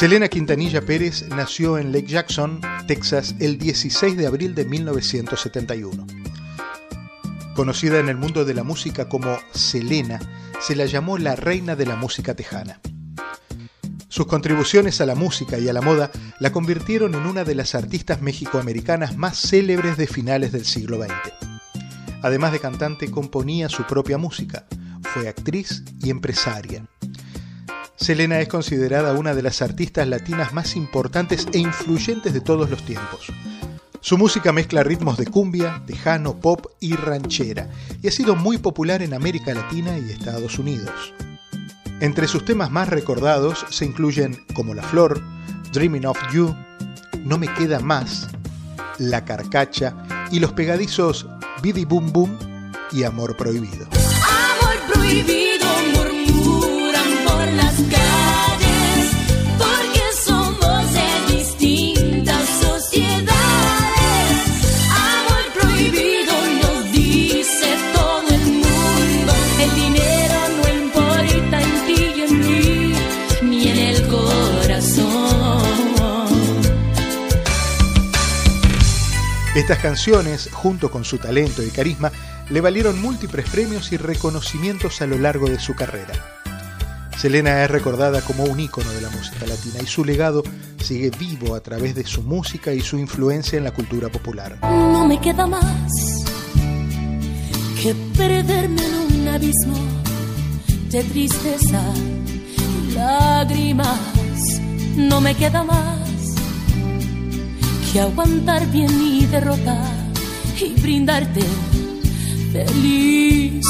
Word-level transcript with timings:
Selena 0.00 0.28
Quintanilla 0.28 0.80
Pérez 0.80 1.28
nació 1.28 1.76
en 1.76 1.92
Lake 1.92 2.06
Jackson, 2.06 2.62
Texas, 2.86 3.34
el 3.38 3.58
16 3.58 4.16
de 4.16 4.26
abril 4.26 4.54
de 4.54 4.64
1971. 4.64 6.06
Conocida 7.54 7.98
en 7.98 8.08
el 8.08 8.16
mundo 8.16 8.46
de 8.46 8.54
la 8.54 8.64
música 8.64 9.10
como 9.10 9.36
Selena, 9.52 10.18
se 10.58 10.74
la 10.74 10.86
llamó 10.86 11.18
la 11.18 11.36
reina 11.36 11.76
de 11.76 11.84
la 11.84 11.96
música 11.96 12.34
tejana. 12.34 12.80
Sus 14.08 14.24
contribuciones 14.24 15.02
a 15.02 15.04
la 15.04 15.14
música 15.14 15.58
y 15.58 15.68
a 15.68 15.74
la 15.74 15.82
moda 15.82 16.10
la 16.38 16.50
convirtieron 16.50 17.14
en 17.14 17.26
una 17.26 17.44
de 17.44 17.54
las 17.54 17.74
artistas 17.74 18.22
mexicoamericanas 18.22 19.18
más 19.18 19.38
célebres 19.38 19.98
de 19.98 20.06
finales 20.06 20.50
del 20.50 20.64
siglo 20.64 20.96
XX. 20.96 21.12
Además 22.22 22.52
de 22.52 22.60
cantante, 22.60 23.10
componía 23.10 23.68
su 23.68 23.82
propia 23.82 24.16
música, 24.16 24.64
fue 25.12 25.28
actriz 25.28 25.84
y 26.02 26.08
empresaria. 26.08 26.86
Selena 28.00 28.40
es 28.40 28.48
considerada 28.48 29.12
una 29.12 29.34
de 29.34 29.42
las 29.42 29.60
artistas 29.60 30.08
latinas 30.08 30.54
más 30.54 30.74
importantes 30.74 31.46
e 31.52 31.58
influyentes 31.58 32.32
de 32.32 32.40
todos 32.40 32.70
los 32.70 32.82
tiempos. 32.82 33.26
Su 34.00 34.16
música 34.16 34.52
mezcla 34.52 34.82
ritmos 34.82 35.18
de 35.18 35.26
cumbia, 35.26 35.82
tejano, 35.86 36.40
pop 36.40 36.64
y 36.80 36.94
ranchera, 36.96 37.68
y 38.02 38.08
ha 38.08 38.10
sido 38.10 38.34
muy 38.34 38.56
popular 38.56 39.02
en 39.02 39.12
América 39.12 39.52
Latina 39.52 39.98
y 39.98 40.10
Estados 40.10 40.58
Unidos. 40.58 41.12
Entre 42.00 42.26
sus 42.26 42.46
temas 42.46 42.70
más 42.70 42.88
recordados 42.88 43.66
se 43.68 43.84
incluyen 43.84 44.46
Como 44.54 44.72
la 44.72 44.82
Flor, 44.82 45.22
Dreaming 45.74 46.06
of 46.06 46.18
You, 46.32 46.56
No 47.18 47.36
me 47.36 47.52
queda 47.52 47.80
más, 47.80 48.28
La 48.98 49.26
Carcacha 49.26 49.94
y 50.32 50.40
los 50.40 50.54
pegadizos 50.54 51.26
Bidi 51.62 51.84
Boom 51.84 52.10
Boom 52.10 52.38
y 52.92 53.02
Amor 53.02 53.36
Prohibido. 53.36 53.86
Amor 53.92 54.94
prohibido 54.94 55.39
Estas 79.70 79.78
canciones, 79.78 80.48
junto 80.52 80.90
con 80.90 81.04
su 81.04 81.18
talento 81.18 81.62
y 81.62 81.70
carisma, 81.70 82.10
le 82.48 82.60
valieron 82.60 83.00
múltiples 83.00 83.48
premios 83.50 83.92
y 83.92 83.98
reconocimientos 83.98 85.02
a 85.02 85.06
lo 85.06 85.18
largo 85.18 85.48
de 85.48 85.60
su 85.60 85.74
carrera. 85.74 86.39
Selena 87.20 87.62
es 87.64 87.70
recordada 87.70 88.22
como 88.22 88.44
un 88.44 88.58
ícono 88.58 88.88
de 88.92 89.02
la 89.02 89.10
música 89.10 89.46
latina 89.46 89.80
y 89.82 89.86
su 89.86 90.06
legado 90.06 90.42
sigue 90.82 91.10
vivo 91.10 91.54
a 91.54 91.60
través 91.60 91.94
de 91.94 92.06
su 92.06 92.22
música 92.22 92.72
y 92.72 92.80
su 92.80 92.96
influencia 92.96 93.58
en 93.58 93.64
la 93.64 93.72
cultura 93.72 94.08
popular. 94.08 94.56
No 94.62 95.06
me 95.06 95.20
queda 95.20 95.46
más 95.46 95.92
que 97.82 97.94
perderme 98.16 98.80
en 98.80 99.20
un 99.20 99.28
abismo 99.28 99.76
de 100.88 101.04
tristeza 101.04 101.82
y 102.88 102.92
lágrimas. 102.94 104.00
No 104.96 105.20
me 105.20 105.34
queda 105.34 105.62
más 105.62 105.98
que 107.92 108.00
aguantar 108.00 108.66
bien 108.68 108.98
mi 108.98 109.26
derrota 109.26 109.84
y 110.58 110.72
brindarte 110.80 111.42
felicidad. 112.50 113.60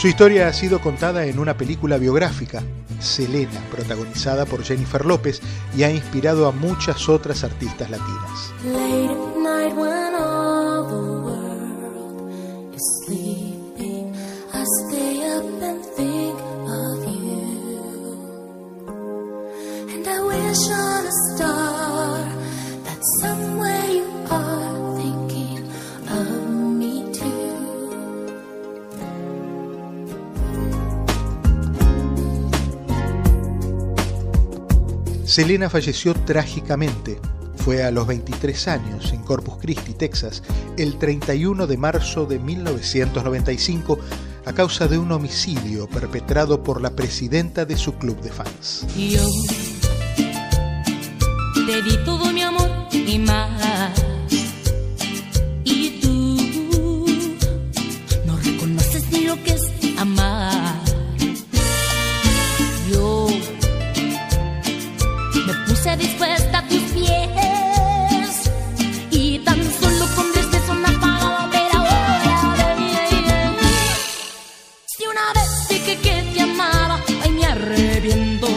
Su 0.00 0.08
historia 0.08 0.48
ha 0.48 0.52
sido 0.54 0.80
contada 0.80 1.26
en 1.26 1.38
una 1.38 1.58
película 1.58 1.98
biográfica, 1.98 2.62
Selena, 3.00 3.60
protagonizada 3.70 4.46
por 4.46 4.62
Jennifer 4.62 5.04
López, 5.04 5.42
y 5.76 5.82
ha 5.82 5.90
inspirado 5.90 6.48
a 6.48 6.52
muchas 6.52 7.06
otras 7.10 7.44
artistas 7.44 7.90
latinas. 7.90 8.54
Wish 20.26 20.70
on 20.70 21.06
a 21.06 21.10
star 21.34 22.24
that 22.84 22.98
somewhere 23.20 23.86
you 23.90 24.04
are 24.30 24.79
Selena 35.30 35.70
falleció 35.70 36.12
trágicamente. 36.12 37.20
Fue 37.58 37.84
a 37.84 37.92
los 37.92 38.04
23 38.08 38.66
años 38.66 39.12
en 39.12 39.22
Corpus 39.22 39.58
Christi, 39.60 39.94
Texas, 39.94 40.42
el 40.76 40.98
31 40.98 41.68
de 41.68 41.76
marzo 41.76 42.26
de 42.26 42.40
1995 42.40 44.00
a 44.44 44.52
causa 44.52 44.88
de 44.88 44.98
un 44.98 45.12
homicidio 45.12 45.88
perpetrado 45.88 46.64
por 46.64 46.80
la 46.80 46.96
presidenta 46.96 47.64
de 47.64 47.76
su 47.76 47.94
club 47.94 48.20
de 48.22 48.30
fans. 48.32 48.84
Yo 48.96 49.24
te 51.64 51.96
todo 52.04 52.32
mi 52.32 52.42
amor 52.42 52.68
y 52.92 53.16
más. 53.20 53.69
dije 75.80 75.96
que 76.02 76.22
te 76.34 76.40
amaba, 76.42 77.00
ay 77.22 77.30
me 77.30 77.44
arrepiento. 77.46 78.48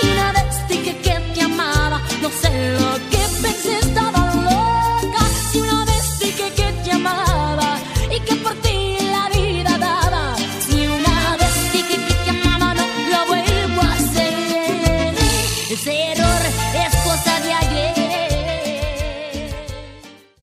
Si 0.00 0.06
una 0.10 0.32
vez 0.32 0.68
dije 0.68 0.96
que 1.04 1.14
te 1.34 1.42
amaba, 1.42 2.00
no 2.22 2.28
sé 2.30 2.50
lo 2.78 2.94
que 3.10 3.22
pensé, 3.42 3.78
estaba 3.78 4.20
loca. 4.34 5.24
Si 5.50 5.60
una 5.60 5.84
vez 5.84 6.18
dije 6.18 6.52
que 6.56 6.72
te 6.84 6.92
amaba 6.92 7.78
y 8.10 8.20
que 8.20 8.34
por 8.36 8.54
ti 8.54 8.69